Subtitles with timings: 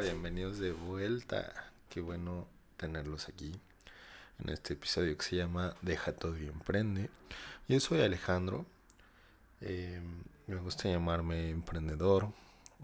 [0.00, 1.72] Bienvenidos de vuelta.
[1.90, 2.46] Qué bueno
[2.76, 3.52] tenerlos aquí
[4.38, 7.10] en este episodio que se llama Deja todo y emprende.
[7.66, 8.64] Yo soy Alejandro.
[9.60, 10.00] Eh,
[10.46, 12.32] me gusta llamarme emprendedor,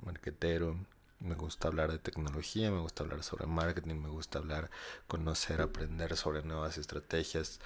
[0.04, 0.76] marquetero.
[1.20, 4.68] Me gusta hablar de tecnología, me gusta hablar sobre marketing, me gusta hablar,
[5.06, 7.60] conocer, aprender sobre nuevas estrategias,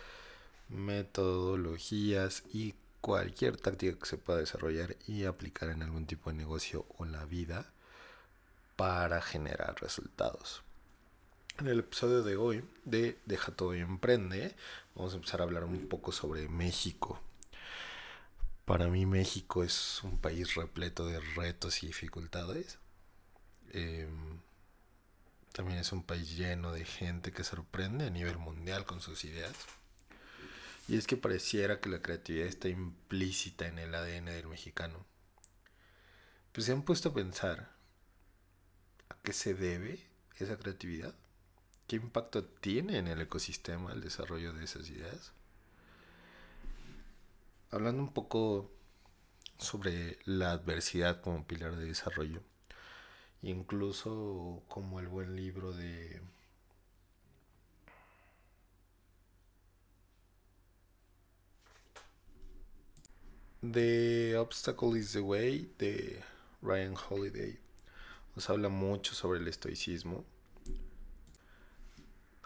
[0.69, 6.85] metodologías y cualquier táctica que se pueda desarrollar y aplicar en algún tipo de negocio
[6.99, 7.73] o la vida
[8.79, 10.63] para generar resultados.
[11.59, 14.55] En el episodio de hoy de Deja todo y emprende,
[14.95, 17.21] vamos a empezar a hablar un poco sobre México.
[18.65, 22.79] Para mí México es un país repleto de retos y dificultades.
[23.73, 24.39] Em,
[25.51, 29.57] también es un país lleno de gente que sorprende a nivel mundial con sus ideas.
[30.87, 35.05] Y es que pareciera que la creatividad está implícita en el ADN del mexicano.
[36.53, 37.78] Pues se han puesto a pensar
[39.19, 41.15] a qué se debe esa creatividad.
[41.87, 45.33] ¿Qué impacto tiene en el ecosistema el desarrollo de esas ideas?
[47.71, 48.71] Hablando un poco
[49.59, 52.43] sobre la adversidad como pilar de desarrollo,
[53.43, 56.21] incluso como el buen libro de
[63.63, 66.23] The Obstacle is the Way de
[66.63, 67.59] Ryan Holiday
[68.39, 70.25] nos habla mucho sobre el estoicismo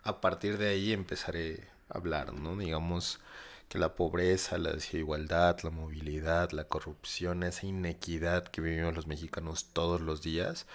[0.03, 2.57] a partir de ahí empezaré a hablar, ¿no?
[2.57, 3.21] Digamos
[3.69, 9.67] que la pobreza, la desigualdad, la movilidad, la corrupción, esa inequidad que vivimos los mexicanos
[9.75, 10.67] todos los días,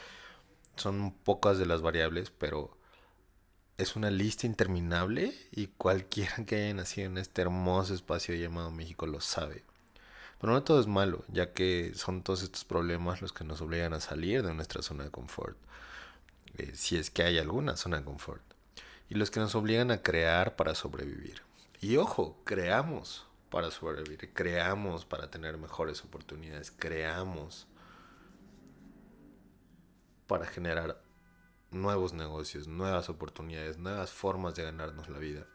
[0.76, 2.78] son pocas de las variables, pero
[3.80, 9.08] es una lista interminable y cualquiera que haya nacido en este hermoso espacio llamado México
[9.08, 9.64] lo sabe.
[10.40, 13.94] Pero no todo es malo, ya que son todos estos problemas los que nos obligan
[13.94, 15.58] a salir de nuestra zona de confort,
[16.58, 18.42] eh, si es que hay alguna zona de confort
[19.10, 21.42] y los que nos obligan a crear para sobrevivir.
[21.80, 27.67] Y ojo, creamos para sobrevivir, creamos para tener mejores oportunidades, creamos
[30.28, 31.02] para generar
[31.72, 35.45] nuevos negocios, nuevas oportunidades, nuevas formas de ganarnos la vida.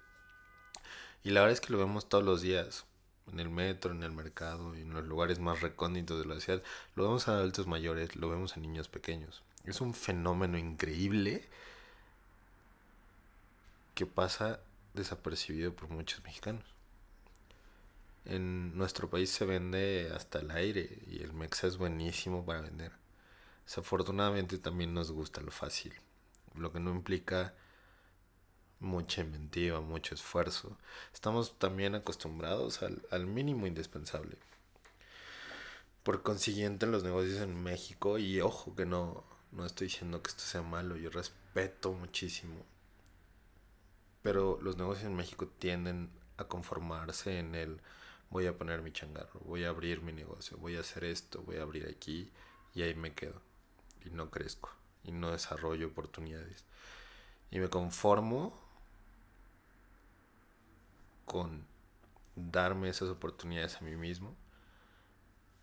[1.23, 2.87] Y la verdad es que lo vemos todos los días,
[3.31, 6.63] en el metro, en el mercado, en los lugares más recónditos de la ciudad.
[6.95, 9.43] Lo vemos a adultos mayores, lo vemos a niños pequeños.
[9.65, 11.49] Es un fenómeno increíble
[13.95, 14.61] que pasa
[14.95, 16.65] desapercibido por muchos mexicanos.
[18.25, 22.93] En nuestro país se vende hasta el aire y el Mexa es buenísimo para vender.
[23.65, 25.93] Desafortunadamente también nos gusta lo fácil,
[26.55, 27.55] lo que no implica
[28.83, 30.77] mucha inventiva, mucho esfuerzo.
[31.15, 34.37] Estamos también acostumbrados al, al mínimo indispensable.
[36.03, 40.43] Por consiguiente, los negocios en México, y ojo que no, no estoy diciendo que esto
[40.43, 42.65] sea malo, yo respeto muchísimo
[44.23, 47.81] pero los negocios en México tienden a conformarse en el
[48.31, 51.57] voy a poner mi changarro, voy a abrir mi negocio, voy a hacer esto, voy
[51.57, 52.31] a abrir aquí
[52.75, 53.43] y ahí me quedo.
[54.05, 54.71] Y no crezco
[55.05, 56.65] y no desarrollo oportunidades.
[57.51, 58.59] Y me conformo
[61.25, 61.65] con
[62.37, 64.35] darme esas oportunidades a mí mismo,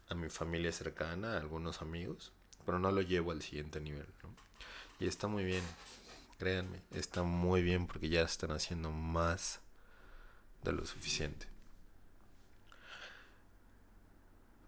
[0.10, 2.32] a mi familia cercana, a algunos amigos,
[2.66, 4.08] pero no lo llevo al siguiente nivel.
[5.00, 5.64] Y está muy bien,
[6.40, 9.60] Créanme, está muy bien porque ya están haciendo más
[10.64, 11.48] de lo suficiente.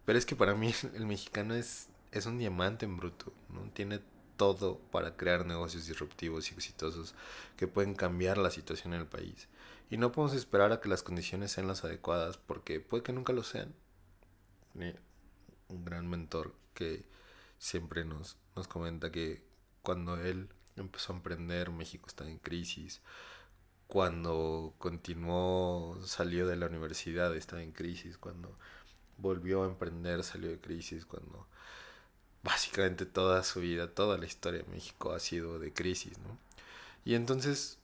[0.03, 3.61] Pero es que para mí el mexicano es, es un diamante en bruto, ¿no?
[3.73, 4.01] Tiene
[4.35, 7.15] todo para crear negocios disruptivos y exitosos
[7.55, 9.47] que pueden cambiar la situación en el país.
[9.91, 13.33] Y no podemos esperar a que las condiciones sean las adecuadas porque puede que nunca
[13.33, 13.75] lo sean.
[14.73, 17.03] Un gran mentor que
[17.57, 19.43] siempre nos, nos comenta que
[19.81, 20.47] cuando él
[20.77, 23.01] empezó a emprender, México está en crisis.
[23.87, 28.17] Cuando continuó, salió de la universidad, estaba en crisis.
[28.17, 28.57] Cuando
[29.17, 31.05] volvió a emprender, salió de crisis.
[31.05, 31.47] Cuando
[32.43, 36.37] básicamente toda su vida, toda la historia de México ha sido de crisis, ¿no?
[37.03, 37.80] Y entonces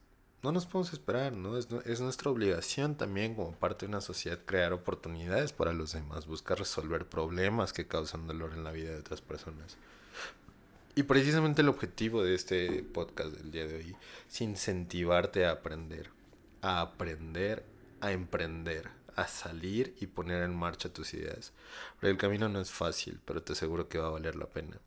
[0.48, 1.58] no nos podemos esperar, ¿no?
[1.58, 6.26] Es, es, nuestra obligación también como parte de una sociedad crear oportunidades para los demás,
[6.26, 9.76] buscar resolver problemas que causan dolor en la vida de otras personas.
[10.96, 13.96] Y precisamente el objetivo de este podcast del día de hoy
[14.26, 16.12] es incentivarte a aprender,
[16.62, 17.66] a aprender,
[18.00, 21.52] a emprender, a salir y poner en marcha tus ideas.
[21.96, 24.78] Porque el camino no es fácil, pero te aseguro que va a valer la pena.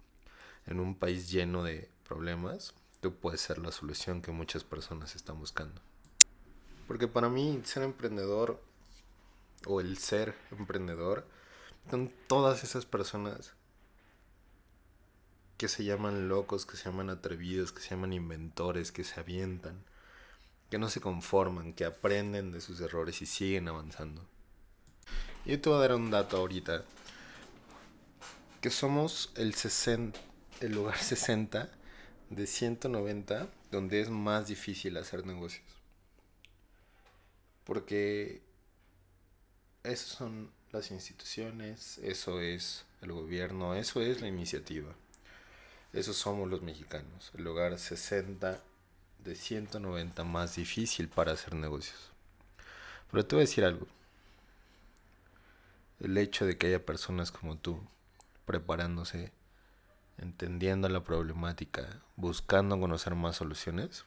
[0.67, 5.38] En un país lleno de problemas, tú puedes ser la solución que muchas personas están
[5.38, 5.81] buscando.
[6.87, 8.62] Porque para mí ser emprendedor
[9.67, 11.26] o el ser emprendedor
[11.91, 13.55] son todas esas personas
[15.56, 19.85] que se llaman locos, que se llaman atrevidos, que se llaman inventores, que se avientan,
[20.70, 24.26] que no se conforman, que aprenden de sus errores y siguen avanzando.
[25.44, 26.85] Yo te voy a dar un dato ahorita,
[28.61, 30.19] que somos el, 60,
[30.61, 31.80] el lugar 60
[32.31, 35.67] de 190 donde es más difícil hacer negocios.
[37.65, 38.41] Porque
[39.82, 44.94] esas son las instituciones, eso es el gobierno, eso es la iniciativa.
[45.93, 48.62] Esos somos los mexicanos, el lugar 60
[49.25, 52.11] de 190 más difícil para hacer negocios.
[53.11, 53.87] Pero te voy a decir algo.
[55.99, 57.81] El hecho de que haya personas como tú
[58.47, 59.33] preparándose,
[60.21, 64.05] entendiendo la problemática, buscando conocer más soluciones,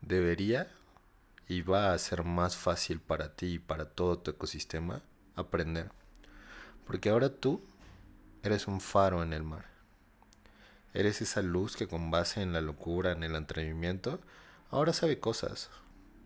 [0.00, 0.72] debería
[1.48, 5.02] y va a ser más fácil para ti y para todo tu ecosistema
[5.36, 5.90] aprender.
[6.86, 7.62] Porque ahora tú
[8.42, 9.66] eres un faro en el mar.
[10.94, 14.18] Eres esa luz que con base en la locura, en el atrevimiento,
[14.70, 15.70] ahora sabe cosas,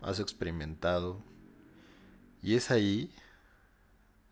[0.01, 1.21] has experimentado.
[2.41, 3.11] Y es ahí,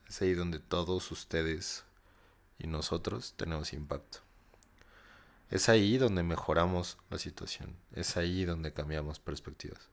[0.07, 1.83] es ahí donde todos ustedes
[2.57, 4.19] y nosotros tenemos impacto.
[5.49, 9.89] Es ahí donde mejoramos la situación, es ahí donde cambiamos perspectivas.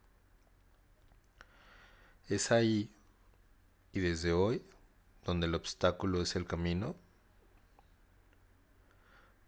[2.28, 2.90] Es ahí
[3.92, 4.64] y desde hoy
[5.24, 6.96] donde el obstáculo es el camino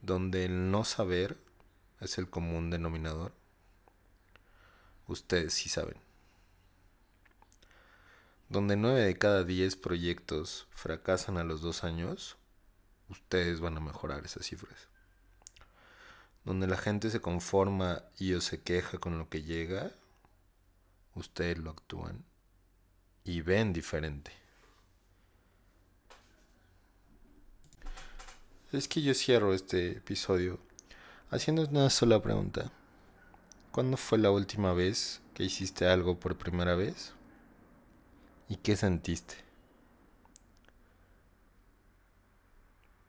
[0.05, 1.39] donde el no saber
[2.01, 3.33] es el común denominador.
[5.07, 5.97] Ustedes sí saben.
[8.49, 12.37] Donde nueve de cada diez proyectos fracasan a los dos años,
[13.15, 14.89] ustedes van a mejorar esas cifras.
[16.45, 19.93] Donde la gente se conforma y o se queja con lo que llega,
[21.15, 22.25] ustedes lo actúan
[23.25, 24.33] y ven diferente.
[28.73, 30.59] Es que yo cierro este episodio
[31.31, 32.73] haciendo una sola pregunta.
[33.71, 37.13] ¿Cuándo fue la última vez que hiciste algo por primera vez?
[38.49, 39.44] ¿Y qué sentiste?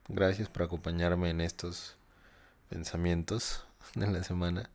[0.08, 1.98] Gracias por acompañarme en estos
[2.70, 3.66] pensamientos
[3.96, 4.70] de la semana.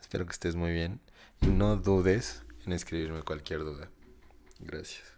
[0.00, 1.00] Espero que estés muy bien
[1.40, 3.88] y no dudes en escribirme cualquier duda.
[4.60, 5.15] Gracias.